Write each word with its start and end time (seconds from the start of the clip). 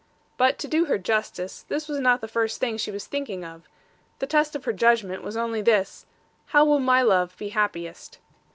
But 0.35 0.57
to 0.57 0.67
do 0.67 0.85
her 0.85 0.97
justice, 0.97 1.61
this 1.69 1.87
was 1.87 1.99
not 1.99 2.21
the 2.21 2.27
first 2.27 2.59
thing 2.59 2.75
she 2.77 2.89
was 2.89 3.05
thinking 3.05 3.45
of: 3.45 3.69
the 4.17 4.25
test 4.25 4.55
of 4.55 4.65
her 4.65 4.73
judgment 4.73 5.21
was 5.21 5.37
only 5.37 5.61
this, 5.61 6.07
'How 6.47 6.65
will 6.65 6.79
my 6.79 7.03
love 7.03 7.37
be 7.37 7.49
happiest?' 7.49 8.17